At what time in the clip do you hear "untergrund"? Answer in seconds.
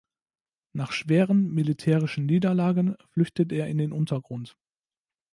3.91-4.57